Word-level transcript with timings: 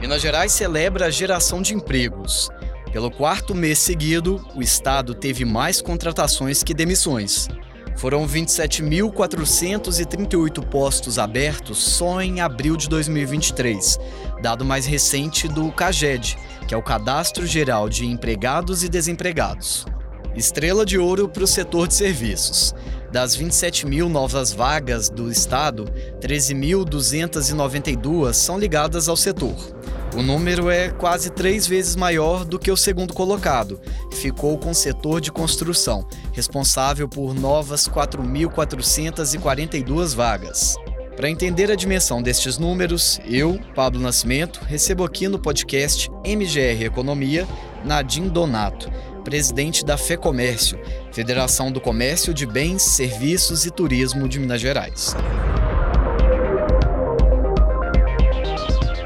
Minas 0.00 0.20
Gerais 0.20 0.50
celebra 0.52 1.06
a 1.06 1.10
geração 1.10 1.62
de 1.62 1.74
empregos. 1.74 2.50
Pelo 2.92 3.10
quarto 3.10 3.54
mês 3.54 3.78
seguido, 3.78 4.46
o 4.54 4.60
estado 4.60 5.14
teve 5.14 5.42
mais 5.44 5.80
contratações 5.80 6.62
que 6.62 6.74
demissões. 6.74 7.48
Foram 7.96 8.28
27.438 8.28 10.62
postos 10.68 11.18
abertos 11.18 11.78
só 11.78 12.20
em 12.20 12.42
abril 12.42 12.76
de 12.76 12.90
2023, 12.90 13.98
dado 14.42 14.66
mais 14.66 14.84
recente 14.84 15.48
do 15.48 15.72
CAGED, 15.72 16.36
que 16.68 16.74
é 16.74 16.76
o 16.76 16.82
Cadastro 16.82 17.46
Geral 17.46 17.88
de 17.88 18.04
Empregados 18.04 18.84
e 18.84 18.90
Desempregados. 18.90 19.86
Estrela 20.34 20.84
de 20.84 20.98
ouro 20.98 21.26
para 21.26 21.44
o 21.44 21.46
setor 21.46 21.88
de 21.88 21.94
serviços. 21.94 22.74
Das 23.10 23.34
27 23.34 23.86
mil 23.86 24.10
novas 24.10 24.52
vagas 24.52 25.08
do 25.08 25.30
estado, 25.30 25.86
13.292 26.20 28.34
são 28.34 28.58
ligadas 28.58 29.08
ao 29.08 29.16
setor. 29.16 29.75
O 30.16 30.22
número 30.22 30.70
é 30.70 30.88
quase 30.88 31.28
três 31.28 31.66
vezes 31.66 31.94
maior 31.94 32.42
do 32.42 32.58
que 32.58 32.70
o 32.70 32.76
segundo 32.76 33.12
colocado, 33.12 33.78
ficou 34.10 34.56
com 34.56 34.70
o 34.70 34.74
setor 34.74 35.20
de 35.20 35.30
construção, 35.30 36.08
responsável 36.32 37.06
por 37.06 37.34
novas 37.34 37.86
4.442 37.86 40.14
vagas. 40.14 40.74
Para 41.14 41.28
entender 41.28 41.70
a 41.70 41.74
dimensão 41.74 42.22
destes 42.22 42.56
números, 42.56 43.20
eu, 43.26 43.60
Pablo 43.74 44.00
Nascimento, 44.00 44.62
recebo 44.66 45.04
aqui 45.04 45.28
no 45.28 45.38
podcast 45.38 46.10
MGR 46.24 46.84
Economia 46.84 47.46
Nadim 47.84 48.28
Donato, 48.28 48.90
presidente 49.22 49.84
da 49.84 49.98
FEComércio, 49.98 50.78
Federação 51.12 51.70
do 51.70 51.80
Comércio 51.80 52.32
de 52.32 52.46
Bens, 52.46 52.80
Serviços 52.82 53.66
e 53.66 53.70
Turismo 53.70 54.26
de 54.26 54.38
Minas 54.38 54.62
Gerais. 54.62 55.14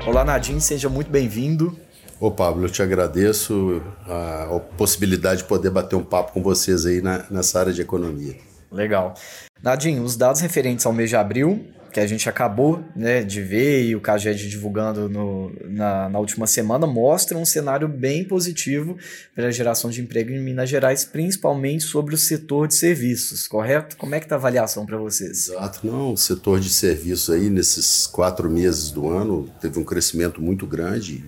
Olá, 0.06 0.24
Nadim, 0.24 0.58
seja 0.60 0.88
muito 0.88 1.10
bem-vindo. 1.10 1.78
Ô 2.18 2.30
Pablo, 2.30 2.64
eu 2.64 2.70
te 2.70 2.82
agradeço 2.82 3.82
a, 4.06 4.60
possibilidade 4.76 5.42
de 5.42 5.48
poder 5.48 5.70
bater 5.70 5.94
um 5.94 6.02
papo 6.02 6.32
com 6.32 6.42
vocês 6.42 6.86
aí 6.86 7.02
na, 7.02 7.24
nessa 7.30 7.60
área 7.60 7.72
de 7.72 7.82
economia. 7.82 8.36
Legal. 8.72 9.14
Nadim, 9.62 10.00
os 10.00 10.16
dados 10.16 10.40
referentes 10.40 10.86
ao 10.86 10.92
mês 10.92 11.10
de 11.10 11.16
abril 11.16 11.66
que 11.92 12.00
a 12.00 12.06
gente 12.06 12.28
acabou 12.28 12.84
né, 12.94 13.22
de 13.22 13.42
ver 13.42 13.84
e 13.84 13.96
o 13.96 14.00
CAGED 14.00 14.48
divulgando 14.48 15.08
no, 15.08 15.52
na, 15.64 16.08
na, 16.08 16.18
última 16.18 16.46
semana, 16.46 16.86
mostra 16.86 17.36
um 17.36 17.44
cenário 17.44 17.88
bem 17.88 18.24
positivo 18.24 18.96
para 19.34 19.48
a 19.48 19.50
geração 19.50 19.90
de 19.90 20.00
emprego 20.00 20.30
em 20.30 20.40
Minas 20.40 20.68
Gerais, 20.68 21.04
principalmente 21.04 21.84
sobre 21.84 22.14
o 22.14 22.18
setor 22.18 22.68
de 22.68 22.76
serviços, 22.76 23.48
correto? 23.48 23.96
Como 23.96 24.14
é 24.14 24.20
que 24.20 24.26
está 24.26 24.36
a 24.36 24.38
avaliação 24.38 24.86
para 24.86 24.96
vocês? 24.96 25.48
Exato, 25.48 25.86
não, 25.86 26.12
o 26.12 26.16
setor 26.16 26.60
de 26.60 26.70
serviços 26.70 27.30
aí 27.30 27.50
nesses 27.50 28.06
quatro 28.06 28.48
meses 28.48 28.90
do 28.90 29.08
ano 29.08 29.48
teve 29.60 29.78
um 29.78 29.84
crescimento 29.84 30.40
muito 30.40 30.66
grande, 30.66 31.24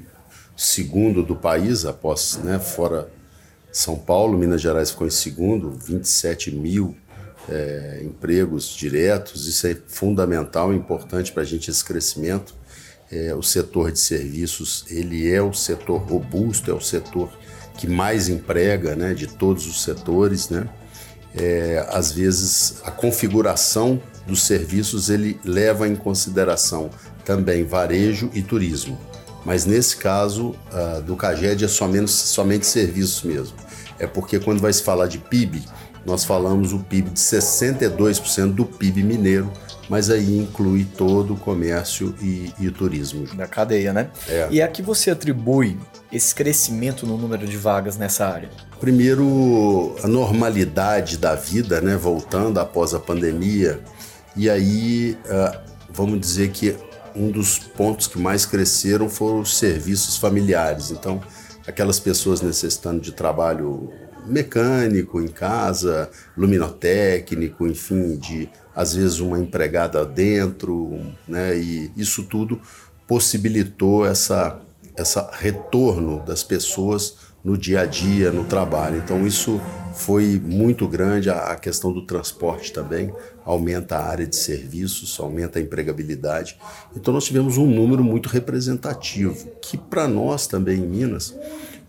segundo 0.57 1.23
do 1.23 1.35
país, 1.35 1.85
após, 1.85 2.39
né, 2.45 2.59
fora 2.59 3.09
São 3.73 3.97
Paulo, 3.97 4.39
Minas 4.39 4.61
Gerais 4.61 4.91
ficou 4.91 5.07
em 5.07 5.11
segundo, 5.11 5.73
27 5.73 6.53
mil 6.53 6.97
é, 7.49 8.01
empregos 8.05 8.75
diretos, 8.75 9.49
isso 9.49 9.67
é 9.67 9.77
fundamental, 9.87 10.73
importante 10.73 11.33
para 11.33 11.43
a 11.43 11.47
gente 11.47 11.71
esse 11.71 11.85
crescimento. 11.85 12.55
É, 13.11 13.35
o 13.35 13.43
setor 13.43 13.93
de 13.93 13.99
serviços 13.99 14.85
ele 14.89 15.31
é 15.31 15.43
o 15.43 15.53
setor 15.53 16.01
robusto, 16.01 16.71
é 16.71 16.75
o 16.75 16.81
setor 16.81 17.31
que 17.77 17.87
mais 17.87 18.29
emprega, 18.29 18.95
né, 18.95 19.13
de 19.13 19.27
todos 19.27 19.67
os 19.67 19.83
setores, 19.83 20.49
né. 20.49 20.69
É, 21.35 21.87
às 21.91 22.13
vezes 22.13 22.83
a 22.85 22.91
configuração 22.91 24.03
dos 24.27 24.43
serviços 24.43 25.09
ele 25.09 25.41
leva 25.45 25.89
em 25.89 25.97
consideração 25.97 26.91
também 27.25 27.65
varejo 27.65 28.31
e 28.35 28.43
turismo, 28.43 28.99
mas 29.45 29.65
nesse 29.65 29.97
caso 29.97 30.55
do 31.07 31.17
CAGED 31.17 31.65
é 31.65 31.69
somente, 31.69 32.11
somente 32.11 32.67
serviços 32.67 33.23
mesmo. 33.23 33.57
É 33.99 34.07
porque 34.07 34.39
quando 34.39 34.61
vai 34.61 34.73
se 34.73 34.83
falar 34.83 35.07
de 35.07 35.19
PIB, 35.19 35.65
nós 36.05 36.25
falamos 36.25 36.73
o 36.73 36.81
PIB 36.81 37.11
de 37.11 37.21
62% 37.21 38.53
do 38.53 38.65
PIB 38.65 39.03
mineiro, 39.03 39.53
mas 39.89 40.11
aí 40.11 40.39
inclui 40.39 40.85
todo 40.85 41.35
o 41.35 41.37
comércio 41.37 42.15
e, 42.21 42.53
e 42.59 42.67
o 42.67 42.73
turismo. 42.73 43.27
Da 43.35 43.47
cadeia, 43.47 43.93
né? 43.93 44.11
É. 44.29 44.49
E 44.51 44.63
a 44.63 44.69
que 44.69 44.83
você 44.83 45.11
atribui 45.11 45.79
esse 46.11 46.35
crescimento 46.35 47.07
no 47.07 47.17
número 47.17 47.47
de 47.47 47.57
vagas 47.57 47.97
nessa 47.97 48.27
área? 48.27 48.51
Primeiro, 48.81 49.95
a 50.03 50.09
normalidade 50.09 51.17
da 51.17 51.35
vida, 51.35 51.81
né? 51.81 51.97
Voltando 51.97 52.59
após 52.59 52.95
a 52.95 52.99
pandemia. 52.99 53.81
E 54.35 54.49
aí, 54.49 55.17
ah, 55.29 55.61
vamos 55.91 56.19
dizer 56.19 56.51
que 56.51 56.77
um 57.15 57.31
dos 57.31 57.59
pontos 57.59 58.07
que 58.07 58.19
mais 58.19 58.47
cresceram 58.47 59.09
foram 59.09 59.41
os 59.41 59.57
serviços 59.57 60.17
familiares. 60.17 60.91
Então, 60.91 61.21
aquelas 61.67 62.01
pessoas 62.01 62.41
necessitando 62.41 63.01
de 63.01 63.13
trabalho 63.13 63.93
mecânico 64.27 65.21
em 65.21 65.29
casa, 65.29 66.11
luminotécnico, 66.37 67.67
enfim, 67.67 68.17
de 68.17 68.49
às 68.75 68.95
vezes 68.95 69.21
uma 69.21 69.39
empregada 69.39 70.05
dentro, 70.05 71.01
né? 71.27 71.57
E 71.57 71.91
isso 71.97 72.25
tudo 72.25 72.61
possibilitou 73.07 74.07
essa 74.07 74.61
essa 74.95 75.31
retorno 75.33 76.23
das 76.25 76.43
pessoas 76.43 77.17
no 77.45 77.59
dia 77.59 77.81
a 77.81 77.87
dia, 77.87 78.31
no 78.31 78.45
trabalho. 78.45 78.99
Então 78.99 79.27
isso 79.27 79.61
foi 79.95 80.41
muito 80.43 80.87
grande 80.87 81.29
a, 81.29 81.55
questão 81.57 81.93
do 81.93 82.07
transporte 82.07 82.73
também 82.73 83.13
aumenta 83.45 83.97
a 83.97 84.07
área 84.07 84.27
de 84.27 84.37
serviços, 84.37 85.19
aumenta 85.19 85.59
a 85.59 85.63
empregabilidade. 85.63 86.57
Então 86.97 87.13
nós 87.13 87.25
tivemos 87.25 87.59
um 87.59 87.67
número 87.67 88.05
muito 88.05 88.29
representativo 88.29 89.51
que 89.61 89.77
para 89.77 90.07
nós 90.07 90.47
também 90.47 90.79
em 90.79 90.87
Minas 90.87 91.35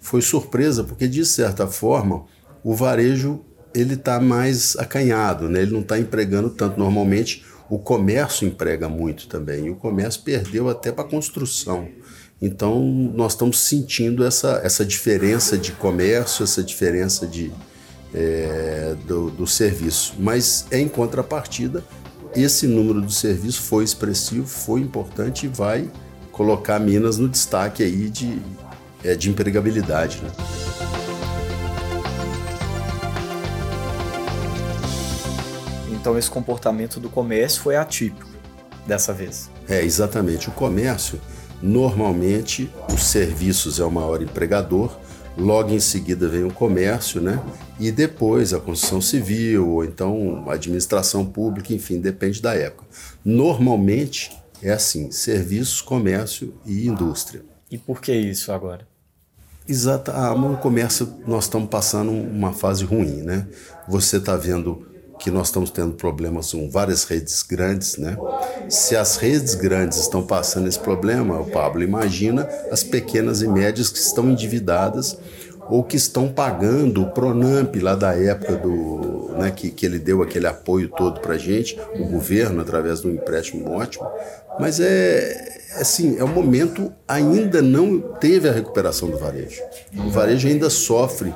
foi 0.03 0.21
surpresa, 0.21 0.83
porque 0.83 1.07
de 1.07 1.25
certa 1.25 1.65
forma 1.65 2.25
o 2.61 2.75
varejo 2.75 3.39
ele 3.73 3.93
está 3.93 4.19
mais 4.19 4.75
acanhado, 4.75 5.49
né? 5.49 5.61
ele 5.61 5.71
não 5.71 5.79
está 5.79 5.97
empregando 5.97 6.49
tanto. 6.49 6.77
Normalmente 6.77 7.45
o 7.69 7.79
comércio 7.79 8.45
emprega 8.45 8.89
muito 8.89 9.27
também, 9.27 9.67
e 9.67 9.69
o 9.69 9.75
comércio 9.75 10.21
perdeu 10.21 10.69
até 10.69 10.91
para 10.91 11.05
a 11.05 11.07
construção. 11.07 11.87
Então 12.41 12.83
nós 13.15 13.31
estamos 13.31 13.57
sentindo 13.59 14.25
essa, 14.25 14.59
essa 14.63 14.85
diferença 14.85 15.57
de 15.57 15.71
comércio, 15.71 16.43
essa 16.43 16.61
diferença 16.61 17.25
de, 17.25 17.49
é, 18.13 18.95
do, 19.07 19.31
do 19.31 19.47
serviço. 19.47 20.15
Mas 20.19 20.65
em 20.69 20.89
contrapartida, 20.89 21.81
esse 22.35 22.67
número 22.67 23.01
do 23.01 23.11
serviço 23.11 23.61
foi 23.61 23.85
expressivo, 23.85 24.45
foi 24.45 24.81
importante 24.81 25.45
e 25.45 25.49
vai 25.49 25.89
colocar 26.33 26.77
Minas 26.77 27.17
no 27.17 27.29
destaque 27.29 27.81
aí 27.81 28.09
de, 28.09 28.41
é, 29.03 29.15
de 29.15 29.29
empregabilidade. 29.29 30.21
Né? 30.21 30.31
Então 35.91 36.17
esse 36.17 36.29
comportamento 36.29 36.99
do 36.99 37.09
comércio 37.09 37.61
foi 37.61 37.77
atípico 37.77 38.29
dessa 38.85 39.13
vez. 39.13 39.49
É, 39.69 39.81
exatamente. 39.81 40.49
O 40.49 40.51
comércio, 40.51 41.19
normalmente, 41.61 42.69
os 42.93 43.05
serviços 43.05 43.79
é 43.79 43.85
o 43.85 43.89
maior 43.89 44.21
empregador, 44.21 44.97
logo 45.37 45.71
em 45.71 45.79
seguida 45.79 46.27
vem 46.27 46.43
o 46.43 46.51
comércio, 46.51 47.21
né? 47.21 47.41
E 47.79 47.89
depois 47.91 48.53
a 48.53 48.59
construção 48.59 48.99
civil, 49.01 49.69
ou 49.69 49.85
então 49.85 50.43
a 50.47 50.53
administração 50.53 51.25
pública, 51.25 51.73
enfim, 51.73 51.99
depende 51.99 52.41
da 52.41 52.53
época. 52.53 52.85
Normalmente 53.23 54.31
é 54.61 54.71
assim: 54.71 55.09
serviços, 55.09 55.81
comércio 55.81 56.53
e 56.65 56.85
indústria. 56.85 57.43
E 57.71 57.77
por 57.77 58.01
que 58.01 58.13
isso 58.13 58.51
agora? 58.51 58.92
Exato. 59.67 60.11
Ah, 60.11 60.35
no 60.35 60.57
comércio 60.57 61.07
nós 61.25 61.45
estamos 61.45 61.69
passando 61.69 62.11
uma 62.11 62.51
fase 62.51 62.83
ruim, 62.83 63.21
né? 63.21 63.47
Você 63.87 64.17
está 64.17 64.35
vendo 64.35 64.85
que 65.19 65.31
nós 65.31 65.47
estamos 65.47 65.69
tendo 65.69 65.93
problemas 65.93 66.51
com 66.51 66.69
várias 66.69 67.05
redes 67.05 67.43
grandes, 67.43 67.97
né? 67.97 68.17
Se 68.67 68.95
as 68.95 69.15
redes 69.15 69.55
grandes 69.55 69.99
estão 69.99 70.21
passando 70.21 70.67
esse 70.67 70.79
problema, 70.79 71.39
o 71.39 71.49
Pablo 71.49 71.81
imagina 71.81 72.47
as 72.69 72.83
pequenas 72.83 73.41
e 73.41 73.47
médias 73.47 73.89
que 73.89 73.99
estão 73.99 74.29
endividadas 74.29 75.17
ou 75.69 75.83
que 75.83 75.95
estão 75.95 76.27
pagando 76.27 77.01
o 77.01 77.11
Pronamp 77.11 77.73
lá 77.81 77.95
da 77.95 78.13
época 78.13 78.57
do, 78.57 79.31
né, 79.37 79.51
que, 79.51 79.69
que 79.71 79.85
ele 79.85 79.99
deu 79.99 80.21
aquele 80.21 80.47
apoio 80.47 80.89
todo 80.89 81.19
para 81.19 81.37
gente, 81.37 81.79
o 81.95 82.05
governo 82.05 82.61
através 82.61 83.01
do 83.01 83.09
empréstimo 83.09 83.71
ótimo, 83.71 84.05
mas 84.59 84.79
é 84.79 85.51
assim 85.75 86.17
é 86.17 86.23
um 86.23 86.33
momento 86.33 86.91
ainda 87.07 87.61
não 87.61 87.99
teve 87.99 88.47
a 88.47 88.51
recuperação 88.51 89.09
do 89.09 89.17
varejo. 89.17 89.61
O 89.95 90.09
varejo 90.09 90.47
ainda 90.47 90.69
sofre 90.69 91.33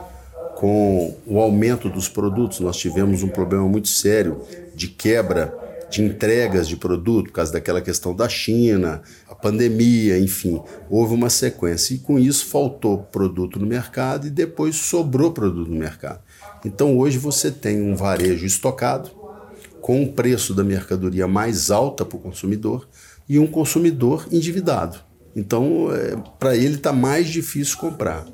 com 0.56 1.16
o 1.28 1.40
aumento 1.40 1.90
dos 1.90 2.10
produtos, 2.10 2.60
nós 2.60 2.78
tivemos 2.78 3.22
um 3.22 3.28
problema 3.28 3.68
muito 3.68 3.88
sério 3.88 4.42
de 4.74 4.88
quebra 4.88 5.54
de 5.90 6.04
entregas 6.04 6.68
de 6.68 6.76
produto, 6.76 7.28
por 7.28 7.34
causa 7.34 7.54
daquela 7.54 7.82
questão 7.82 8.14
da 8.14 8.28
China, 8.28 9.02
a 9.30 9.36
pandemia, 9.36 10.20
enfim, 10.20 10.62
houve 10.90 11.14
uma 11.14 11.30
sequência. 11.30 11.94
E 11.94 12.00
com 12.00 12.20
isso 12.20 12.46
faltou 12.48 12.98
produto 12.98 13.60
no 13.60 13.66
mercado 13.66 14.28
e 14.28 14.30
depois 14.30 14.76
sobrou 14.76 15.32
produto 15.32 15.70
no 15.70 15.78
mercado. 15.78 16.20
Então 16.66 16.98
hoje 16.98 17.18
você 17.18 17.52
tem 17.52 17.82
um 17.82 17.96
varejo 17.96 18.46
estocado, 18.46 19.10
com 19.82 20.04
o 20.04 20.12
preço 20.12 20.54
da 20.54 20.64
mercadoria 20.64 21.28
mais 21.28 21.72
alta 21.72 22.04
para 22.04 22.18
o 22.18 22.20
consumidor 22.20 22.88
e 23.28 23.38
um 23.40 23.48
consumidor 23.48 24.28
endividado. 24.32 25.00
Então, 25.36 25.90
é, 25.94 26.16
para 26.40 26.56
ele 26.56 26.76
está 26.76 26.92
mais 26.92 27.28
difícil 27.28 27.78
comprar. 27.78 28.26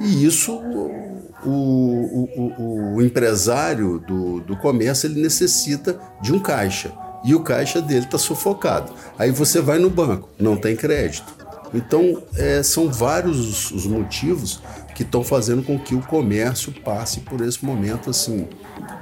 E 0.00 0.24
isso, 0.24 0.52
o, 0.52 1.48
o, 1.48 2.28
o, 2.36 2.94
o 2.96 3.02
empresário 3.02 4.00
do, 4.00 4.40
do 4.40 4.56
comércio 4.56 5.06
ele 5.06 5.22
necessita 5.22 5.98
de 6.20 6.32
um 6.32 6.40
caixa. 6.40 6.92
E 7.24 7.34
o 7.34 7.40
caixa 7.40 7.80
dele 7.80 8.04
está 8.04 8.18
sufocado. 8.18 8.92
Aí 9.18 9.30
você 9.30 9.60
vai 9.60 9.78
no 9.78 9.88
banco, 9.88 10.28
não 10.38 10.56
tem 10.56 10.76
crédito. 10.76 11.32
Então, 11.72 12.22
é, 12.36 12.62
são 12.62 12.90
vários 12.90 13.38
os, 13.38 13.70
os 13.70 13.86
motivos 13.86 14.60
que 14.94 15.02
estão 15.02 15.24
fazendo 15.24 15.62
com 15.62 15.78
que 15.78 15.94
o 15.94 16.02
comércio 16.02 16.72
passe 16.84 17.20
por 17.20 17.40
esse 17.40 17.64
momento, 17.64 18.10
assim, 18.10 18.46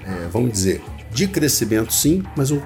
é, 0.07 0.29
vamos 0.29 0.53
dizer, 0.53 0.83
de 1.11 1.29
crescimento 1.29 1.93
sim, 1.93 2.23
mas 2.35 2.51
um 2.51 2.61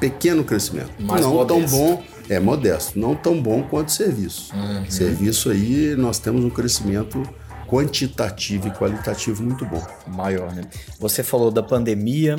pequeno 0.00 0.42
crescimento. 0.42 0.90
Mais 0.98 1.20
não 1.20 1.34
modesto. 1.34 1.70
tão 1.70 1.78
bom, 1.78 2.02
é 2.28 2.40
modesto, 2.40 2.98
não 2.98 3.14
tão 3.14 3.40
bom 3.40 3.62
quanto 3.62 3.92
serviço. 3.92 4.54
Uhum. 4.54 4.90
Serviço 4.90 5.50
aí 5.50 5.94
nós 5.96 6.18
temos 6.18 6.44
um 6.44 6.50
crescimento 6.50 7.22
quantitativo 7.68 8.66
e 8.66 8.70
qualitativo 8.72 9.42
muito 9.44 9.64
bom. 9.64 9.86
Maior, 10.08 10.52
né? 10.52 10.62
Você 10.98 11.22
falou 11.22 11.52
da 11.52 11.62
pandemia. 11.62 12.36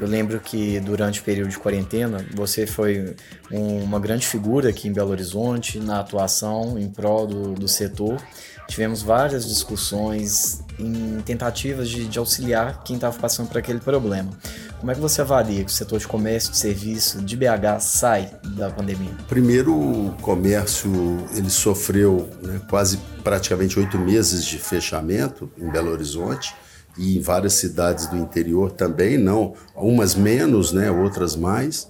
Eu 0.00 0.08
lembro 0.08 0.40
que 0.40 0.80
durante 0.80 1.20
o 1.20 1.22
período 1.22 1.50
de 1.50 1.58
quarentena 1.58 2.24
você 2.34 2.66
foi 2.66 3.14
um, 3.52 3.84
uma 3.84 4.00
grande 4.00 4.26
figura 4.26 4.70
aqui 4.70 4.88
em 4.88 4.92
Belo 4.92 5.10
Horizonte 5.10 5.78
na 5.78 6.00
atuação 6.00 6.78
em 6.78 6.88
prol 6.88 7.26
do, 7.26 7.52
do 7.52 7.68
setor. 7.68 8.20
Tivemos 8.66 9.02
várias 9.02 9.46
discussões 9.46 10.63
em 10.78 11.20
tentativas 11.24 11.88
de, 11.88 12.06
de 12.06 12.18
auxiliar 12.18 12.82
quem 12.82 12.96
estava 12.96 13.16
passando 13.18 13.48
por 13.48 13.58
aquele 13.58 13.80
problema. 13.80 14.30
Como 14.78 14.90
é 14.90 14.94
que 14.94 15.00
você 15.00 15.20
avalia 15.20 15.64
que 15.64 15.70
o 15.70 15.74
setor 15.74 15.98
de 15.98 16.06
comércio, 16.06 16.50
de 16.50 16.58
serviço, 16.58 17.22
de 17.22 17.36
BH 17.36 17.80
sai 17.80 18.30
da 18.56 18.70
pandemia? 18.70 19.12
Primeiro, 19.28 19.72
o 19.72 20.14
comércio 20.20 20.92
ele 21.34 21.48
sofreu 21.48 22.28
né, 22.42 22.60
quase 22.68 22.98
praticamente 23.22 23.78
oito 23.78 23.98
meses 23.98 24.44
de 24.44 24.58
fechamento 24.58 25.50
em 25.56 25.70
Belo 25.70 25.90
Horizonte 25.90 26.54
e 26.98 27.16
em 27.16 27.20
várias 27.20 27.54
cidades 27.54 28.06
do 28.06 28.16
interior 28.16 28.70
também, 28.70 29.18
não, 29.18 29.54
umas 29.74 30.14
menos, 30.14 30.72
né, 30.72 30.90
outras 30.90 31.34
mais, 31.34 31.88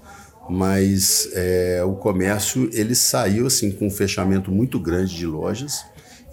mas 0.48 1.28
é, 1.32 1.82
o 1.84 1.94
comércio 1.94 2.70
ele 2.72 2.94
saiu 2.94 3.46
assim 3.46 3.70
com 3.70 3.86
um 3.86 3.90
fechamento 3.90 4.50
muito 4.50 4.78
grande 4.78 5.14
de 5.14 5.26
lojas 5.26 5.84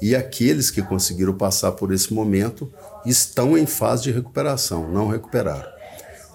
e 0.01 0.15
aqueles 0.15 0.71
que 0.71 0.81
conseguiram 0.81 1.33
passar 1.33 1.74
por 1.74 1.94
esse 1.94 2.13
momento 2.13 2.71
estão 3.06 3.57
em 3.57 3.65
fase 3.65 4.03
de 4.03 4.12
recuperação, 4.12 4.92
não 4.92 5.07
recuperaram. 5.07 5.69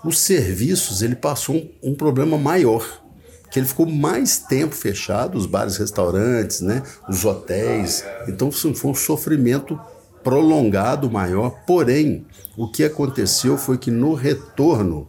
Os 0.05 0.21
serviços 0.21 1.03
ele 1.03 1.17
passou 1.17 1.57
um, 1.57 1.91
um 1.91 1.95
problema 1.95 2.39
maior, 2.39 3.03
que 3.51 3.59
ele 3.59 3.67
ficou 3.67 3.87
mais 3.87 4.39
tempo 4.39 4.75
fechado, 4.75 5.37
os 5.37 5.47
bares, 5.47 5.77
restaurantes, 5.77 6.61
né, 6.61 6.83
os 7.09 7.25
hotéis. 7.25 8.05
Então 8.29 8.53
foi 8.53 8.91
um 8.91 8.95
sofrimento 8.95 9.79
prolongado 10.23 11.11
maior. 11.11 11.51
Porém, 11.67 12.27
o 12.57 12.71
que 12.71 12.85
aconteceu 12.85 13.57
foi 13.57 13.79
que 13.79 13.91
no 13.91 14.15
retorno, 14.15 15.09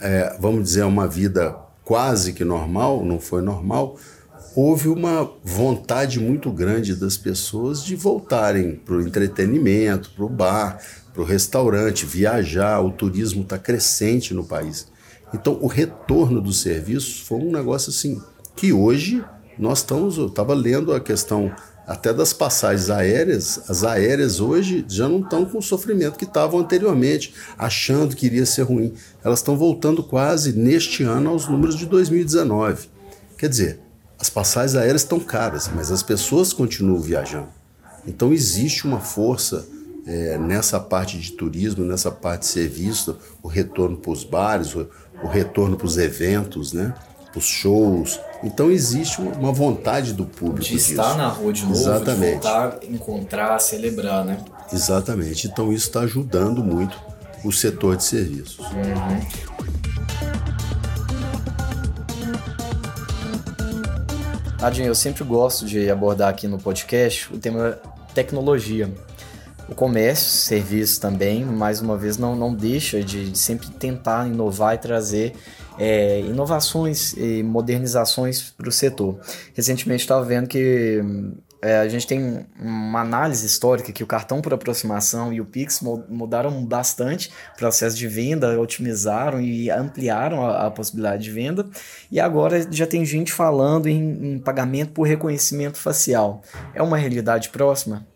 é, 0.00 0.36
vamos 0.38 0.64
dizer, 0.64 0.82
a 0.82 0.86
uma 0.86 1.06
vida 1.06 1.56
quase 1.84 2.32
que 2.32 2.44
normal, 2.44 3.04
não 3.04 3.18
foi 3.18 3.40
normal, 3.40 3.96
houve 4.60 4.88
uma 4.88 5.30
vontade 5.44 6.18
muito 6.18 6.50
grande 6.50 6.96
das 6.96 7.16
pessoas 7.16 7.84
de 7.84 7.94
voltarem 7.94 8.74
para 8.74 8.96
o 8.96 9.00
entretenimento, 9.00 10.10
para 10.10 10.24
o 10.24 10.28
bar, 10.28 10.80
para 11.14 11.22
o 11.22 11.24
restaurante, 11.24 12.04
viajar. 12.04 12.80
O 12.80 12.90
turismo 12.90 13.42
está 13.42 13.56
crescente 13.56 14.34
no 14.34 14.42
país. 14.42 14.88
Então, 15.32 15.56
o 15.60 15.68
retorno 15.68 16.40
dos 16.40 16.60
serviços 16.60 17.20
foi 17.20 17.38
um 17.38 17.52
negócio 17.52 17.90
assim 17.90 18.20
que 18.56 18.72
hoje 18.72 19.24
nós 19.56 19.78
estamos. 19.78 20.18
Eu 20.18 20.26
estava 20.26 20.54
lendo 20.54 20.92
a 20.92 20.98
questão 20.98 21.52
até 21.86 22.12
das 22.12 22.32
passagens 22.32 22.90
aéreas. 22.90 23.70
As 23.70 23.84
aéreas 23.84 24.40
hoje 24.40 24.84
já 24.88 25.08
não 25.08 25.20
estão 25.20 25.44
com 25.44 25.58
o 25.58 25.62
sofrimento 25.62 26.18
que 26.18 26.24
estavam 26.24 26.58
anteriormente, 26.58 27.32
achando 27.56 28.16
que 28.16 28.26
iria 28.26 28.44
ser 28.44 28.62
ruim. 28.62 28.92
Elas 29.22 29.38
estão 29.38 29.56
voltando 29.56 30.02
quase 30.02 30.52
neste 30.52 31.04
ano 31.04 31.30
aos 31.30 31.46
números 31.46 31.76
de 31.76 31.86
2019. 31.86 32.88
Quer 33.38 33.48
dizer, 33.48 33.87
as 34.18 34.28
passagens 34.28 34.74
aéreas 34.74 35.02
estão 35.02 35.20
caras, 35.20 35.70
mas 35.74 35.92
as 35.92 36.02
pessoas 36.02 36.52
continuam 36.52 37.00
viajando. 37.00 37.48
Então 38.06 38.32
existe 38.32 38.86
uma 38.86 39.00
força 39.00 39.66
é, 40.06 40.38
nessa 40.38 40.80
parte 40.80 41.18
de 41.18 41.32
turismo, 41.32 41.84
nessa 41.84 42.10
parte 42.10 42.40
de 42.40 42.46
serviço, 42.46 43.18
o 43.42 43.48
retorno 43.48 43.96
para 43.96 44.10
os 44.10 44.24
bares, 44.24 44.74
o, 44.74 44.88
o 45.22 45.26
retorno 45.28 45.76
para 45.76 45.86
os 45.86 45.98
eventos, 45.98 46.72
né? 46.72 46.94
para 47.30 47.38
os 47.38 47.44
shows. 47.44 48.18
Então 48.42 48.70
existe 48.70 49.20
uma 49.20 49.52
vontade 49.52 50.12
do 50.12 50.24
público 50.24 50.64
de 50.64 50.76
estar 50.76 51.04
disso. 51.04 51.18
na 51.18 51.28
rua 51.28 51.52
de 51.52 51.62
novo, 51.62 51.74
Exatamente. 51.74 52.20
de 52.20 52.30
voltar, 52.32 52.78
encontrar, 52.84 53.58
celebrar, 53.60 54.24
né? 54.24 54.38
Exatamente. 54.72 55.46
Então 55.46 55.72
isso 55.72 55.88
está 55.88 56.00
ajudando 56.00 56.64
muito 56.64 56.98
o 57.44 57.52
setor 57.52 57.96
de 57.96 58.04
serviços. 58.04 58.66
Adinho, 64.60 64.88
eu 64.88 64.94
sempre 64.94 65.22
gosto 65.22 65.64
de 65.64 65.88
abordar 65.88 66.28
aqui 66.30 66.48
no 66.48 66.58
podcast 66.58 67.32
o 67.32 67.38
tema 67.38 67.78
tecnologia. 68.12 68.92
O 69.68 69.74
comércio, 69.74 70.28
serviços 70.30 70.98
também, 70.98 71.44
mais 71.44 71.80
uma 71.80 71.96
vez, 71.96 72.18
não, 72.18 72.34
não 72.34 72.52
deixa 72.52 73.00
de, 73.00 73.30
de 73.30 73.38
sempre 73.38 73.68
tentar 73.70 74.26
inovar 74.26 74.74
e 74.74 74.78
trazer 74.78 75.34
é, 75.78 76.22
inovações 76.22 77.12
e 77.16 77.40
modernizações 77.44 78.50
para 78.50 78.68
o 78.68 78.72
setor. 78.72 79.20
Recentemente 79.54 80.02
estava 80.02 80.24
vendo 80.24 80.48
que 80.48 81.00
é, 81.60 81.78
a 81.78 81.88
gente 81.88 82.06
tem 82.06 82.46
uma 82.60 83.00
análise 83.00 83.44
histórica 83.44 83.92
que 83.92 84.04
o 84.04 84.06
cartão 84.06 84.40
por 84.40 84.54
aproximação 84.54 85.32
e 85.32 85.40
o 85.40 85.44
Pix 85.44 85.80
mu- 85.80 86.04
mudaram 86.08 86.64
bastante 86.64 87.30
o 87.54 87.58
processo 87.58 87.96
de 87.96 88.06
venda, 88.06 88.60
otimizaram 88.60 89.40
e 89.40 89.70
ampliaram 89.70 90.46
a, 90.46 90.66
a 90.66 90.70
possibilidade 90.70 91.24
de 91.24 91.30
venda. 91.30 91.66
E 92.10 92.20
agora 92.20 92.66
já 92.70 92.86
tem 92.86 93.04
gente 93.04 93.32
falando 93.32 93.88
em, 93.88 94.34
em 94.34 94.38
pagamento 94.38 94.92
por 94.92 95.06
reconhecimento 95.06 95.78
facial. 95.78 96.42
É 96.74 96.82
uma 96.82 96.96
realidade 96.96 97.48
próxima? 97.48 98.06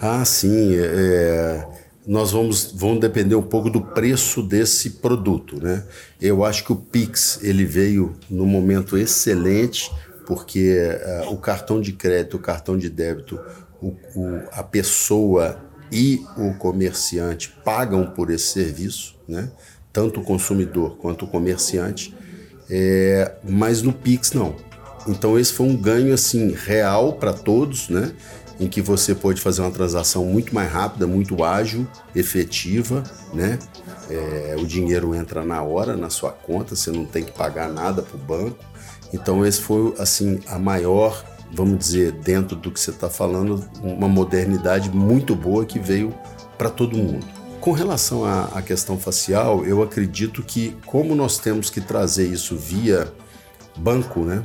Ah, 0.00 0.24
sim. 0.24 0.74
é, 0.74 1.66
nós 2.06 2.32
vamos, 2.32 2.72
vamos 2.74 3.00
depender 3.00 3.36
um 3.36 3.42
pouco 3.42 3.70
do 3.70 3.80
preço 3.80 4.42
desse 4.42 4.90
produto, 4.90 5.62
né? 5.62 5.84
Eu 6.20 6.44
acho 6.44 6.64
que 6.64 6.72
o 6.72 6.76
Pix 6.76 7.38
ele 7.42 7.64
veio 7.64 8.16
num 8.28 8.46
momento 8.46 8.98
excelente 8.98 9.90
porque 10.26 10.76
eh, 10.78 11.26
o 11.30 11.36
cartão 11.36 11.80
de 11.80 11.92
crédito, 11.92 12.36
o 12.36 12.40
cartão 12.40 12.76
de 12.78 12.88
débito, 12.88 13.40
o, 13.80 13.94
o- 14.14 14.40
a 14.52 14.62
pessoa 14.62 15.58
e 15.90 16.24
o 16.36 16.54
comerciante 16.54 17.48
pagam 17.64 18.06
por 18.06 18.30
esse 18.30 18.46
serviço, 18.46 19.14
né? 19.28 19.50
Tanto 19.92 20.20
o 20.20 20.24
consumidor 20.24 20.96
quanto 20.98 21.24
o 21.24 21.28
comerciante. 21.28 22.14
É, 22.70 23.32
mas 23.44 23.82
no 23.82 23.92
Pix 23.92 24.32
não. 24.32 24.56
Então 25.06 25.38
esse 25.38 25.52
foi 25.52 25.66
um 25.66 25.76
ganho 25.76 26.14
assim 26.14 26.52
real 26.52 27.14
para 27.14 27.32
todos, 27.32 27.88
né? 27.88 28.12
Em 28.60 28.68
que 28.68 28.80
você 28.80 29.14
pode 29.14 29.40
fazer 29.40 29.60
uma 29.62 29.70
transação 29.70 30.24
muito 30.24 30.54
mais 30.54 30.70
rápida, 30.70 31.06
muito 31.06 31.42
ágil, 31.42 31.86
efetiva, 32.14 33.02
né? 33.34 33.58
É, 34.08 34.54
o 34.58 34.66
dinheiro 34.66 35.14
entra 35.14 35.44
na 35.44 35.62
hora 35.62 35.96
na 35.96 36.08
sua 36.10 36.30
conta, 36.30 36.74
você 36.76 36.90
não 36.90 37.04
tem 37.04 37.24
que 37.24 37.32
pagar 37.32 37.68
nada 37.72 38.02
para 38.02 38.16
o 38.16 38.18
banco. 38.18 38.64
Então 39.12 39.44
esse 39.44 39.60
foi 39.60 39.94
assim 39.98 40.40
a 40.46 40.58
maior, 40.58 41.24
vamos 41.52 41.78
dizer, 41.78 42.12
dentro 42.12 42.56
do 42.56 42.70
que 42.70 42.80
você 42.80 42.90
está 42.90 43.10
falando, 43.10 43.64
uma 43.82 44.08
modernidade 44.08 44.90
muito 44.90 45.34
boa 45.34 45.64
que 45.64 45.78
veio 45.78 46.14
para 46.56 46.70
todo 46.70 46.96
mundo. 46.96 47.26
Com 47.60 47.72
relação 47.72 48.24
à, 48.24 48.60
questão 48.60 48.98
facial, 48.98 49.64
eu 49.64 49.82
acredito 49.82 50.42
que 50.42 50.76
como 50.84 51.14
nós 51.14 51.38
temos 51.38 51.70
que 51.70 51.80
trazer 51.80 52.26
isso 52.26 52.56
via 52.56 53.12
banco, 53.76 54.20
né? 54.20 54.42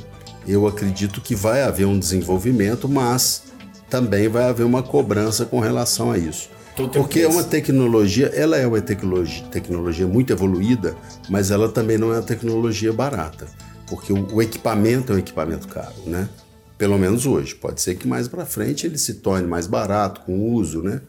Eu 0.47 0.67
acredito 0.67 1.19
que 1.19 1.33
vai 1.33 1.63
haver 1.63 1.85
um 1.85 1.97
desenvolvimento, 1.97 2.87
mas 2.87 3.43
também 3.89 4.27
vai 4.27 4.43
haver 4.43 4.65
uma 4.65 4.83
cobrança 4.83 5.45
com 5.45 5.59
relação 5.59 6.11
a 6.11 6.17
isso. 6.17 6.49
Um 6.79 6.87
Porque 6.87 7.21
é 7.21 7.27
uma 7.27 7.43
tecnologia, 7.43 8.27
ela 8.27 8.55
é 8.55 8.67
uma 8.67 8.79
tecnologia, 8.79 9.43
tecnologia 9.45 10.05
muito 10.05 10.31
evoluída, 10.31 10.95
mas 11.27 11.49
ela 11.49 11.69
também 11.69 11.97
não 11.97 12.13
é 12.13 12.17
uma 12.17 12.23
tecnologia 12.23 12.93
barata. 12.93 13.47
Porque 13.87 14.11
o, 14.11 14.35
o 14.35 14.41
equipamento 14.41 15.11
é 15.11 15.15
um 15.15 15.19
equipamento 15.19 15.67
caro, 15.67 15.95
né? 16.05 16.29
Pelo 16.77 16.97
menos 16.97 17.25
hoje. 17.25 17.55
Pode 17.55 17.81
ser 17.81 17.95
que 17.95 18.07
mais 18.07 18.27
para 18.27 18.45
frente 18.45 18.85
ele 18.85 18.97
se 18.97 19.15
torne 19.15 19.47
mais 19.47 19.67
barato 19.67 20.21
com 20.21 20.37
o 20.37 20.53
uso, 20.53 20.81
né? 20.81 21.01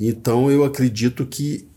Então 0.00 0.50
eu 0.50 0.64
acredito 0.64 1.24
que 1.24 1.68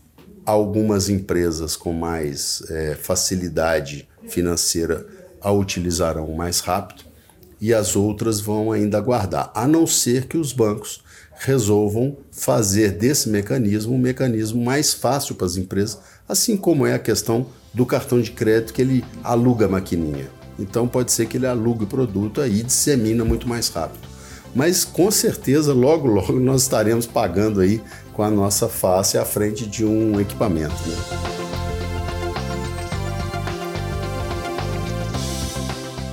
algumas 0.44 1.08
empresas 1.08 1.76
com 1.76 1.92
mais 1.92 2.62
eh, 2.70 2.96
facilidade 3.00 4.08
financeira 4.28 5.06
a 5.40 5.52
utilizarão 5.52 6.32
mais 6.32 6.60
rápido 6.60 7.04
e 7.60 7.74
as 7.74 7.94
outras 7.96 8.40
vão 8.40 8.72
ainda 8.72 8.98
aguardar, 8.98 9.50
a 9.54 9.66
não 9.66 9.86
ser 9.86 10.26
que 10.26 10.38
os 10.38 10.52
bancos 10.52 11.02
resolvam 11.38 12.16
fazer 12.32 12.92
desse 12.92 13.28
mecanismo 13.28 13.94
um 13.94 13.98
mecanismo 13.98 14.62
mais 14.62 14.92
fácil 14.92 15.34
para 15.34 15.46
as 15.46 15.56
empresas, 15.56 15.98
assim 16.28 16.56
como 16.56 16.86
é 16.86 16.94
a 16.94 16.98
questão 16.98 17.46
do 17.72 17.86
cartão 17.86 18.20
de 18.20 18.30
crédito 18.30 18.72
que 18.72 18.82
ele 18.82 19.04
aluga 19.22 19.66
a 19.66 19.68
maquininha. 19.68 20.37
Então 20.58 20.88
pode 20.88 21.12
ser 21.12 21.26
que 21.26 21.36
ele 21.36 21.46
alugue 21.46 21.84
o 21.84 21.86
produto 21.86 22.40
aí 22.40 22.60
e 22.60 22.62
dissemina 22.62 23.24
muito 23.24 23.48
mais 23.48 23.68
rápido. 23.68 24.08
Mas 24.54 24.84
com 24.84 25.10
certeza, 25.10 25.72
logo, 25.72 26.08
logo 26.08 26.40
nós 26.40 26.62
estaremos 26.62 27.06
pagando 27.06 27.60
aí 27.60 27.80
com 28.12 28.22
a 28.22 28.30
nossa 28.30 28.68
face 28.68 29.16
à 29.16 29.24
frente 29.24 29.66
de 29.66 29.84
um 29.84 30.20
equipamento. 30.20 30.74
Né? 30.86 30.96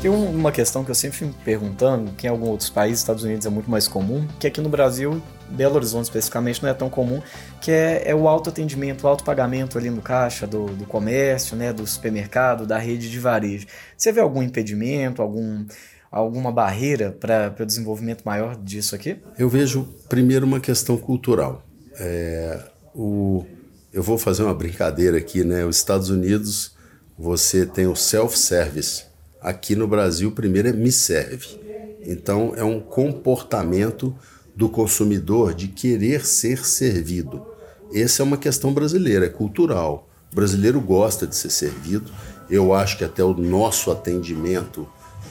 Tem 0.05 0.11
uma 0.11 0.51
questão 0.51 0.83
que 0.83 0.91
eu 0.91 0.95
sempre 0.95 1.17
fico 1.17 1.33
perguntando, 1.43 2.11
que 2.11 2.27
em 2.27 2.29
alguns 2.29 2.49
outros 2.49 2.69
países, 2.69 2.99
Estados 2.99 3.23
Unidos 3.23 3.43
é 3.47 3.49
muito 3.49 3.71
mais 3.71 3.87
comum, 3.87 4.27
que 4.39 4.45
aqui 4.45 4.61
no 4.61 4.69
Brasil, 4.69 5.19
Belo 5.49 5.75
Horizonte 5.75 6.05
especificamente, 6.05 6.61
não 6.61 6.69
é 6.69 6.73
tão 6.73 6.89
comum, 6.89 7.21
que 7.61 7.71
é, 7.71 8.03
é 8.05 8.15
o 8.15 8.27
autoatendimento, 8.27 9.05
o 9.05 9.09
autopagamento 9.09 9.77
ali 9.77 9.89
no 9.89 10.01
caixa 10.01 10.45
do, 10.45 10.65
do 10.67 10.85
comércio, 10.85 11.55
né, 11.55 11.71
do 11.71 11.85
supermercado, 11.85 12.65
da 12.65 12.77
rede 12.77 13.09
de 13.09 13.19
varejo. 13.19 13.67
Você 13.97 14.11
vê 14.11 14.19
algum 14.19 14.41
impedimento, 14.41 15.21
algum, 15.21 15.65
alguma 16.11 16.51
barreira 16.51 17.11
para 17.11 17.53
o 17.59 17.65
desenvolvimento 17.65 18.23
maior 18.23 18.55
disso 18.55 18.95
aqui? 18.95 19.17
Eu 19.37 19.49
vejo, 19.49 19.87
primeiro, 20.09 20.45
uma 20.45 20.59
questão 20.59 20.97
cultural. 20.97 21.63
É, 21.97 22.59
o, 22.93 23.45
eu 23.93 24.03
vou 24.03 24.17
fazer 24.17 24.43
uma 24.43 24.53
brincadeira 24.53 25.17
aqui, 25.17 25.43
né? 25.43 25.65
Os 25.65 25.77
Estados 25.77 26.09
Unidos, 26.09 26.75
você 27.17 27.65
tem 27.65 27.87
o 27.87 27.95
self-service 27.95 29.15
Aqui 29.45 29.75
no 29.75 29.87
Brasil, 29.87 30.31
primeiro 30.31 30.69
é 30.69 30.73
me 30.73 30.91
serve. 30.91 31.61
Então, 32.01 32.53
é 32.57 32.63
um 32.63 32.79
comportamento 32.79 34.15
do 34.55 34.69
consumidor 34.69 35.53
de 35.53 35.67
querer 35.67 36.25
ser 36.25 36.65
servido. 36.65 37.45
Essa 37.93 38.21
é 38.21 38.25
uma 38.25 38.37
questão 38.37 38.73
brasileira, 38.73 39.25
é 39.25 39.29
cultural. 39.29 40.07
O 40.31 40.35
brasileiro 40.35 40.79
gosta 40.79 41.27
de 41.27 41.35
ser 41.35 41.49
servido. 41.49 42.11
Eu 42.49 42.73
acho 42.73 42.97
que 42.97 43.03
até 43.03 43.23
o 43.23 43.33
nosso 43.33 43.91
atendimento, 43.91 44.87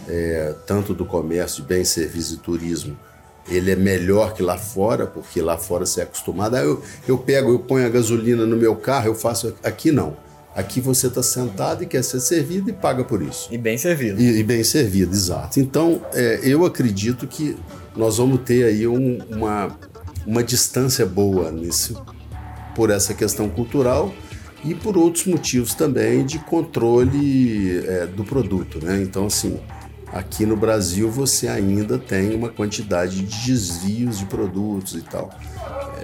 é, 0.09 0.55
tanto 0.67 0.95
do 0.95 1.05
comércio 1.05 1.63
de 1.63 1.69
bens, 1.69 1.89
serviços 1.89 2.35
e 2.35 2.39
turismo, 2.39 2.97
ele 3.49 3.71
é 3.71 3.77
melhor 3.77 4.33
que 4.33 4.43
lá 4.43 4.57
fora, 4.57 5.07
porque 5.07 5.41
lá 5.41 5.57
fora 5.57 5.85
você 5.85 6.01
é 6.01 6.05
acostumado. 6.05 6.57
Ah, 6.57 6.63
eu, 6.63 6.83
eu 7.07 7.19
pego, 7.19 7.51
eu 7.51 7.59
ponho 7.59 7.87
a 7.87 7.91
gasolina 7.91 8.47
no 8.47 8.57
meu 8.57 8.75
carro, 8.77 9.09
eu 9.09 9.15
faço. 9.15 9.55
Aqui 9.63 9.93
não. 9.93 10.17
Aqui 10.55 10.81
você 10.81 11.09
está 11.09 11.23
sentado 11.23 11.83
e 11.83 11.87
quer 11.87 12.03
ser 12.05 12.21
servido 12.21 12.71
e 12.71 12.73
paga 12.73 13.03
por 13.05 13.21
isso. 13.21 13.49
E 13.51 13.59
bem 13.59 13.77
servido. 13.77 14.21
E, 14.21 14.39
e 14.39 14.43
bem 14.45 14.63
servido, 14.63 15.13
exato. 15.13 15.59
Então, 15.59 16.01
é, 16.13 16.41
eu 16.45 16.65
acredito 16.65 17.27
que 17.27 17.57
nós 17.97 18.19
vamos 18.19 18.41
ter 18.45 18.65
aí 18.65 18.87
um, 18.87 19.19
uma, 19.31 19.77
uma 20.25 20.45
distância 20.45 21.05
boa 21.05 21.51
nisso, 21.51 22.01
por 22.75 22.91
essa 22.91 23.15
questão 23.15 23.49
cultural 23.49 24.15
e 24.65 24.75
por 24.75 24.97
outros 24.97 25.27
motivos 25.27 25.75
também 25.75 26.25
de 26.25 26.39
controle 26.39 27.79
é, 27.87 28.07
do 28.07 28.25
produto. 28.25 28.85
Né? 28.85 29.03
Então, 29.03 29.27
assim, 29.27 29.59
aqui 30.15 30.47
no 30.47 30.57
Brasil 30.57 31.11
você 31.11 31.49
ainda 31.49 31.99
tem 31.99 32.35
uma 32.35 32.49
quantidade 32.49 33.23
de 33.23 33.47
desvios 33.47 34.19
de 34.19 34.27
produtos 34.27 34.95
e 34.95 35.03
tal 35.03 35.31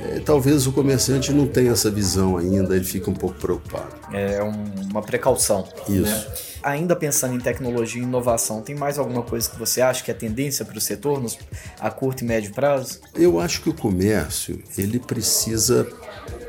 é, 0.00 0.20
talvez 0.20 0.66
o 0.66 0.72
comerciante 0.72 1.32
não 1.32 1.46
tenha 1.46 1.72
essa 1.72 1.90
visão 1.90 2.36
ainda, 2.36 2.74
ele 2.74 2.84
fica 2.84 3.10
um 3.10 3.14
pouco 3.14 3.38
preocupado. 3.38 3.94
É 4.12 4.42
um, 4.42 4.64
uma 4.90 5.02
precaução. 5.02 5.68
Isso. 5.88 6.02
Né? 6.02 6.26
Ainda 6.62 6.96
pensando 6.96 7.34
em 7.34 7.38
tecnologia 7.38 8.00
e 8.00 8.04
inovação, 8.04 8.62
tem 8.62 8.74
mais 8.74 8.98
alguma 8.98 9.22
coisa 9.22 9.48
que 9.48 9.58
você 9.58 9.80
acha 9.80 10.02
que 10.02 10.10
é 10.10 10.14
tendência 10.14 10.64
para 10.64 10.76
o 10.76 10.80
setor 10.80 11.20
nos, 11.20 11.38
a 11.78 11.90
curto 11.90 12.22
e 12.22 12.26
médio 12.26 12.52
prazo? 12.52 13.00
Eu 13.14 13.38
acho 13.40 13.62
que 13.62 13.70
o 13.70 13.74
comércio 13.74 14.62
ele 14.76 14.98
precisa, 14.98 15.86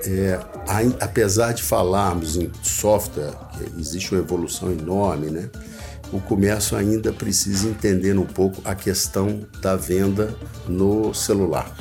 é, 0.06 0.40
apesar 1.00 1.54
de 1.54 1.64
falarmos 1.64 2.38
em 2.38 2.52
software, 2.64 3.34
que 3.54 3.80
existe 3.80 4.14
uma 4.14 4.22
evolução 4.22 4.72
enorme, 4.72 5.30
né? 5.30 5.50
O 6.12 6.20
comércio 6.20 6.78
ainda 6.78 7.14
precisa 7.14 7.70
entender 7.70 8.18
um 8.18 8.26
pouco 8.26 8.62
a 8.66 8.76
questão 8.76 9.46
da 9.62 9.76
venda 9.76 10.36
no 10.68 11.14
celular. 11.14 11.74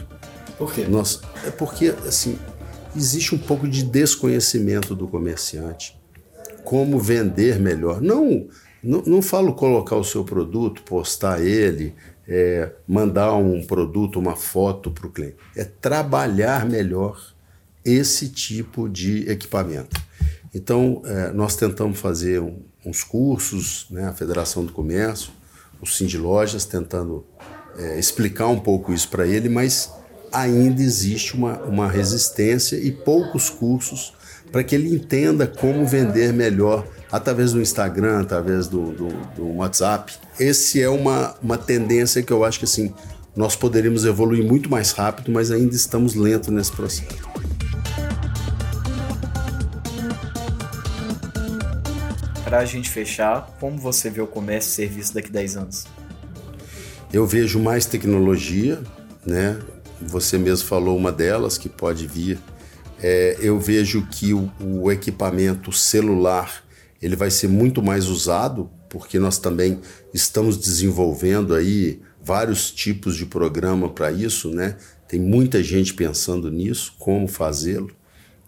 Por 0.57 0.73
quê? 0.73 0.85
Nós, 0.89 1.21
é 1.47 1.51
porque, 1.51 1.95
assim, 2.07 2.39
existe 2.95 3.35
um 3.35 3.39
pouco 3.39 3.67
de 3.67 3.83
desconhecimento 3.83 4.95
do 4.95 5.09
comerciante. 5.09 5.99
Como 6.65 6.99
vender 6.99 7.59
melhor. 7.59 8.01
Não, 8.01 8.47
não, 8.83 9.03
não 9.07 9.23
falo 9.23 9.55
colocar 9.55 9.97
o 9.97 10.05
seu 10.05 10.23
produto, 10.25 10.83
postar 10.83 11.43
ele, 11.43 11.95
é, 12.29 12.71
mandar 12.87 13.35
um 13.35 13.65
produto, 13.65 14.19
uma 14.19 14.37
foto 14.37 14.91
para 14.91 15.07
o 15.07 15.11
cliente. 15.11 15.37
É 15.57 15.65
trabalhar 15.65 16.65
melhor 16.67 17.21
esse 17.85 18.29
tipo 18.29 18.89
de 18.89 19.29
equipamento. 19.29 20.01
Então, 20.55 21.03
é, 21.05 21.33
nós 21.33 21.57
tentamos 21.57 21.99
fazer 21.99 22.41
um, 22.41 22.61
uns 22.85 23.05
cursos, 23.05 23.87
né, 23.91 24.09
a 24.09 24.13
Federação 24.13 24.65
do 24.65 24.73
Comércio, 24.73 25.31
o 25.81 25.87
Cindy 25.87 26.19
Lojas, 26.19 26.65
tentando 26.65 27.25
é, 27.77 27.99
explicar 27.99 28.49
um 28.49 28.59
pouco 28.59 28.93
isso 28.93 29.09
para 29.09 29.27
ele, 29.27 29.49
mas 29.49 29.91
ainda 30.33 30.83
existe 30.83 31.35
uma, 31.35 31.59
uma 31.61 31.89
resistência 31.89 32.77
e 32.77 32.91
poucos 32.91 33.51
cursos 33.51 34.13
para 34.53 34.65
que 34.65 34.75
ele 34.75 34.95
entenda 34.95 35.47
como 35.47 35.87
vender 35.87 36.33
melhor 36.33 36.87
através 37.11 37.53
do 37.53 37.61
Instagram, 37.61 38.21
através 38.21 38.67
do, 38.67 38.93
do, 38.93 39.09
do 39.35 39.57
WhatsApp. 39.57 40.13
Esse 40.39 40.83
é 40.83 40.89
uma, 40.89 41.35
uma 41.43 41.59
tendência 41.59 42.23
que 42.23 42.33
eu 42.33 42.45
acho 42.45 42.59
que 42.59 42.65
assim, 42.65 42.93
nós 43.35 43.57
poderíamos 43.57 44.05
evoluir 44.05 44.45
muito 44.45 44.71
mais 44.71 44.93
rápido, 44.93 45.31
mas 45.31 45.51
ainda 45.51 45.75
estamos 45.75 46.15
lentos 46.15 46.49
nesse 46.49 46.73
processo. 46.73 47.30
Para 52.51 52.59
a 52.59 52.65
gente 52.65 52.91
fechar, 52.91 53.57
como 53.61 53.79
você 53.79 54.11
vê 54.11 54.21
o 54.21 54.27
comércio 54.27 54.71
e 54.71 54.75
serviço 54.75 55.15
daqui 55.15 55.29
a 55.29 55.35
10 55.35 55.57
anos? 55.57 55.87
Eu 57.13 57.25
vejo 57.25 57.61
mais 57.61 57.87
tecnologia, 57.87 58.83
né? 59.25 59.57
você 60.03 60.37
mesmo 60.37 60.67
falou 60.67 60.97
uma 60.97 61.13
delas 61.13 61.57
que 61.57 61.69
pode 61.69 62.09
vir. 62.09 62.41
É, 63.01 63.37
eu 63.41 63.61
vejo 63.61 64.05
que 64.09 64.35
o, 64.35 64.51
o, 64.61 64.91
equipamento 64.91 65.71
celular 65.71 66.65
ele 67.01 67.15
vai 67.15 67.31
ser 67.31 67.47
muito 67.47 67.81
mais 67.81 68.09
usado 68.09 68.69
porque 68.89 69.21
nós 69.21 69.39
também 69.39 69.81
estamos 70.13 70.57
desenvolvendo 70.57 71.55
aí 71.55 72.01
vários 72.21 72.73
tipos 72.73 73.15
de 73.15 73.27
programa 73.27 73.89
para 73.89 74.11
isso, 74.11 74.51
né? 74.51 74.77
Tem 75.07 75.21
muita 75.21 75.63
gente 75.63 75.95
pensando 75.95 76.51
nisso, 76.51 76.97
como 76.99 77.29
fazê-lo, 77.29 77.93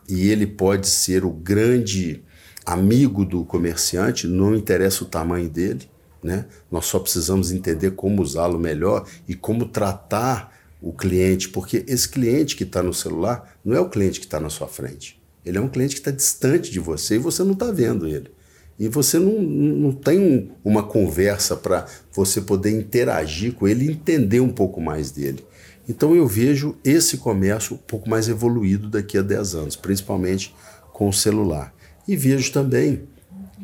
e 0.08 0.28
ele 0.28 0.44
pode 0.44 0.88
ser 0.88 1.24
o 1.24 1.30
grande 1.30 2.20
amigo 2.64 3.24
do 3.24 3.44
comerciante, 3.44 4.26
não 4.26 4.54
interessa 4.54 5.04
o 5.04 5.06
tamanho 5.06 5.48
dele, 5.48 5.88
né? 6.22 6.46
Nós 6.70 6.86
só 6.86 6.98
precisamos 6.98 7.50
entender 7.50 7.92
como 7.92 8.22
usá-lo 8.22 8.58
melhor 8.58 9.06
e 9.26 9.34
como 9.34 9.66
tratar 9.66 10.56
o 10.80 10.92
cliente, 10.92 11.48
porque 11.48 11.84
esse 11.86 12.08
cliente 12.08 12.56
que 12.56 12.64
está 12.64 12.82
no 12.82 12.92
celular 12.92 13.56
não 13.64 13.76
é 13.76 13.80
o 13.80 13.88
cliente 13.88 14.20
que 14.20 14.26
está 14.26 14.40
na 14.40 14.50
sua 14.50 14.66
frente. 14.66 15.20
Ele 15.44 15.58
é 15.58 15.60
um 15.60 15.68
cliente 15.68 15.94
que 15.94 16.00
está 16.00 16.10
distante 16.10 16.70
de 16.70 16.78
você 16.78 17.16
e 17.16 17.18
você 17.18 17.42
não 17.42 17.52
está 17.52 17.70
vendo 17.70 18.06
ele. 18.06 18.30
E 18.78 18.88
você 18.88 19.18
não, 19.18 19.40
não 19.40 19.92
tem 19.92 20.50
uma 20.64 20.82
conversa 20.82 21.54
para 21.56 21.86
você 22.12 22.40
poder 22.40 22.70
interagir 22.70 23.52
com 23.54 23.68
ele 23.68 23.86
e 23.86 23.92
entender 23.92 24.40
um 24.40 24.48
pouco 24.48 24.80
mais 24.80 25.10
dele. 25.10 25.44
Então 25.88 26.14
eu 26.14 26.26
vejo 26.26 26.76
esse 26.84 27.18
comércio 27.18 27.74
um 27.74 27.78
pouco 27.78 28.08
mais 28.08 28.28
evoluído 28.28 28.88
daqui 28.88 29.18
a 29.18 29.22
10 29.22 29.54
anos, 29.54 29.76
principalmente 29.76 30.54
com 30.92 31.08
o 31.08 31.12
celular. 31.12 31.74
E 32.06 32.16
vejo 32.16 32.52
também 32.52 33.04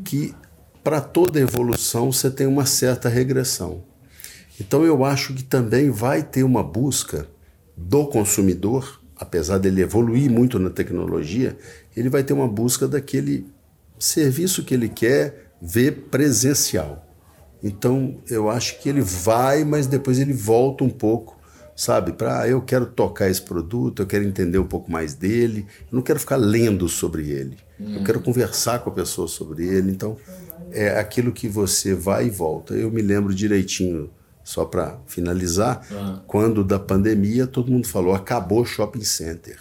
que 0.04 0.34
para 0.82 1.00
toda 1.00 1.40
evolução 1.40 2.12
você 2.12 2.30
tem 2.30 2.46
uma 2.46 2.64
certa 2.66 3.08
regressão. 3.08 3.82
Então 4.60 4.84
eu 4.84 5.04
acho 5.04 5.34
que 5.34 5.44
também 5.44 5.90
vai 5.90 6.22
ter 6.22 6.42
uma 6.42 6.62
busca 6.62 7.26
do 7.76 8.06
consumidor, 8.06 9.00
apesar 9.16 9.58
dele 9.58 9.82
evoluir 9.82 10.30
muito 10.30 10.58
na 10.58 10.70
tecnologia, 10.70 11.56
ele 11.96 12.08
vai 12.08 12.24
ter 12.24 12.32
uma 12.32 12.48
busca 12.48 12.88
daquele 12.88 13.46
serviço 13.98 14.64
que 14.64 14.74
ele 14.74 14.88
quer 14.88 15.52
ver 15.60 16.06
presencial. 16.10 17.04
Então 17.62 18.16
eu 18.28 18.48
acho 18.48 18.80
que 18.80 18.88
ele 18.88 19.00
vai, 19.00 19.64
mas 19.64 19.86
depois 19.86 20.18
ele 20.18 20.32
volta 20.32 20.84
um 20.84 20.90
pouco, 20.90 21.36
sabe? 21.76 22.12
Para 22.12 22.40
ah, 22.42 22.48
eu 22.48 22.60
quero 22.62 22.86
tocar 22.86 23.28
esse 23.28 23.42
produto, 23.42 24.02
eu 24.02 24.06
quero 24.06 24.24
entender 24.24 24.58
um 24.58 24.66
pouco 24.66 24.90
mais 24.90 25.14
dele, 25.14 25.66
eu 25.80 25.96
não 25.96 26.02
quero 26.02 26.20
ficar 26.20 26.36
lendo 26.36 26.88
sobre 26.88 27.30
ele, 27.30 27.56
hum. 27.80 27.96
eu 27.96 28.04
quero 28.04 28.20
conversar 28.20 28.80
com 28.80 28.90
a 28.90 28.92
pessoa 28.92 29.28
sobre 29.28 29.66
ele. 29.66 29.90
Então 29.90 30.16
é 30.70 30.98
aquilo 30.98 31.32
que 31.32 31.48
você 31.48 31.94
vai 31.94 32.26
e 32.26 32.30
volta. 32.30 32.74
Eu 32.74 32.90
me 32.90 33.02
lembro 33.02 33.34
direitinho 33.34 34.10
só 34.44 34.64
para 34.64 34.98
finalizar, 35.06 35.86
uhum. 35.90 36.20
quando 36.26 36.64
da 36.64 36.78
pandemia 36.78 37.46
todo 37.46 37.70
mundo 37.70 37.86
falou 37.86 38.14
acabou 38.14 38.64
shopping 38.64 39.04
center. 39.04 39.58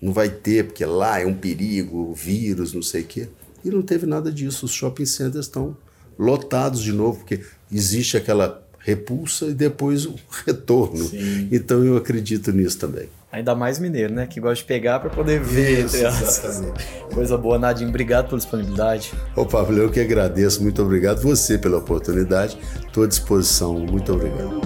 Não 0.00 0.12
vai 0.12 0.28
ter, 0.28 0.66
porque 0.66 0.84
lá 0.84 1.20
é 1.20 1.26
um 1.26 1.34
perigo, 1.34 2.14
vírus, 2.14 2.72
não 2.72 2.82
sei 2.82 3.02
o 3.02 3.06
quê. 3.06 3.28
E 3.64 3.70
não 3.70 3.82
teve 3.82 4.06
nada 4.06 4.30
disso. 4.32 4.66
Os 4.66 4.72
shopping 4.72 5.06
centers 5.06 5.46
estão 5.46 5.76
lotados 6.18 6.82
de 6.82 6.92
novo, 6.92 7.18
porque 7.18 7.40
existe 7.72 8.16
aquela 8.16 8.62
repulsa 8.78 9.46
e 9.46 9.54
depois 9.54 10.06
o 10.06 10.14
retorno. 10.46 11.04
Sim. 11.04 11.48
Então 11.52 11.84
eu 11.84 11.96
acredito 11.96 12.52
nisso 12.52 12.78
também. 12.78 13.08
Ainda 13.32 13.54
mais 13.54 13.78
mineiro, 13.78 14.12
né? 14.12 14.26
Que 14.26 14.40
gosta 14.40 14.56
de 14.56 14.64
pegar 14.64 14.98
para 14.98 15.08
poder 15.08 15.38
ver. 15.40 15.84
Isso, 15.84 15.96
exatamente. 15.96 16.84
Coisa 17.14 17.38
boa, 17.38 17.60
Nadinho. 17.60 17.88
Obrigado 17.88 18.26
pela 18.26 18.38
disponibilidade. 18.38 19.12
Ô, 19.36 19.46
Pablo, 19.46 19.78
eu 19.78 19.88
que 19.88 20.00
agradeço. 20.00 20.60
Muito 20.60 20.82
obrigado 20.82 21.22
você 21.22 21.56
pela 21.56 21.78
oportunidade. 21.78 22.58
Estou 22.84 23.04
à 23.04 23.06
disposição. 23.06 23.78
Muito 23.78 24.12
obrigado. 24.12 24.60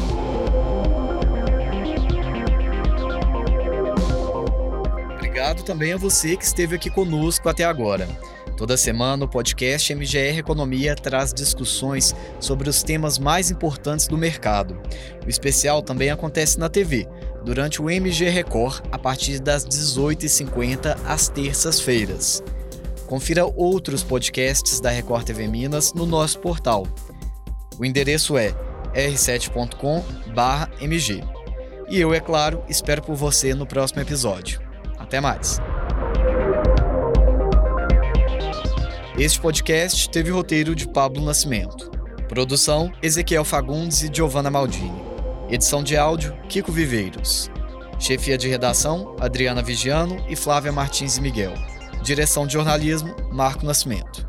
Obrigado 5.18 5.62
também 5.62 5.92
a 5.92 5.98
você 5.98 6.34
que 6.34 6.44
esteve 6.44 6.76
aqui 6.76 6.88
conosco 6.88 7.46
até 7.50 7.64
agora. 7.64 8.08
Toda 8.56 8.76
semana 8.76 9.24
o 9.24 9.28
podcast 9.28 9.92
MGR 9.92 10.38
Economia 10.38 10.94
traz 10.94 11.34
discussões 11.34 12.14
sobre 12.40 12.70
os 12.70 12.82
temas 12.82 13.18
mais 13.18 13.50
importantes 13.50 14.06
do 14.06 14.16
mercado. 14.16 14.80
O 15.26 15.28
especial 15.28 15.82
também 15.82 16.08
acontece 16.08 16.58
na 16.58 16.70
TV 16.70 17.06
durante 17.44 17.82
o 17.82 17.90
MG 17.90 18.28
Record, 18.28 18.82
a 18.90 18.98
partir 18.98 19.38
das 19.38 19.64
18h50 19.66 20.96
às 21.04 21.28
terças-feiras. 21.28 22.42
Confira 23.06 23.44
outros 23.44 24.02
podcasts 24.02 24.80
da 24.80 24.88
Record 24.90 25.24
TV 25.24 25.46
Minas 25.46 25.92
no 25.92 26.06
nosso 26.06 26.38
portal. 26.38 26.86
O 27.78 27.84
endereço 27.84 28.38
é 28.38 28.54
r7.com/mg. 28.94 31.22
E 31.88 32.00
eu, 32.00 32.14
é 32.14 32.20
claro, 32.20 32.64
espero 32.68 33.02
por 33.02 33.14
você 33.14 33.54
no 33.54 33.66
próximo 33.66 34.00
episódio. 34.00 34.60
Até 34.98 35.20
mais. 35.20 35.60
Este 39.18 39.38
podcast 39.38 40.08
teve 40.08 40.30
roteiro 40.30 40.74
de 40.74 40.88
Pablo 40.88 41.22
Nascimento. 41.22 41.90
Produção: 42.26 42.90
Ezequiel 43.02 43.44
Fagundes 43.44 44.02
e 44.02 44.10
Giovanna 44.12 44.50
Maldini. 44.50 45.03
Edição 45.54 45.84
de 45.84 45.96
áudio: 45.96 46.36
Kiko 46.48 46.72
Viveiros. 46.72 47.48
Chefia 47.96 48.36
de 48.36 48.48
redação: 48.48 49.14
Adriana 49.20 49.62
Vigiano 49.62 50.16
e 50.28 50.34
Flávia 50.34 50.72
Martins 50.72 51.16
e 51.16 51.20
Miguel. 51.20 51.54
Direção 52.02 52.44
de 52.44 52.54
jornalismo: 52.54 53.14
Marco 53.30 53.64
Nascimento. 53.64 54.28